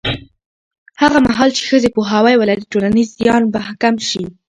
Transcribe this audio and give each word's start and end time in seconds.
هغه 1.01 1.17
مهال 1.27 1.49
چې 1.57 1.63
ښځې 1.69 1.89
پوهاوی 1.95 2.35
ولري، 2.37 2.63
ټولنیز 2.71 3.07
زیان 3.19 3.43
به 3.53 3.59
کم 3.81 3.95
شي. 4.09 4.23